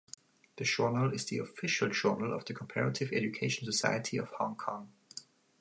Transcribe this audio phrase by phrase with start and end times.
[0.55, 4.91] The journal is the official journal of the Comparative Education Society of Hong Kong.